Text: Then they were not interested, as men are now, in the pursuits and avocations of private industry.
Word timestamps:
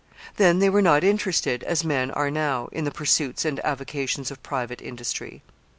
Then 0.37 0.57
they 0.57 0.67
were 0.67 0.81
not 0.81 1.03
interested, 1.03 1.61
as 1.61 1.83
men 1.83 2.09
are 2.09 2.31
now, 2.31 2.69
in 2.71 2.85
the 2.85 2.89
pursuits 2.91 3.45
and 3.45 3.63
avocations 3.63 4.31
of 4.31 4.41
private 4.41 4.81
industry. 4.81 5.43